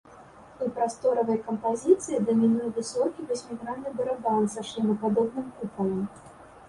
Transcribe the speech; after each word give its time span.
У 0.67 0.69
прасторавай 0.77 1.35
кампазіцыі 1.49 2.21
дамінуе 2.29 2.69
высокі 2.79 3.27
васьмігранны 3.33 3.89
барабан 4.01 4.51
са 4.55 4.61
шлемападобным 4.71 5.47
купалам. 5.61 6.01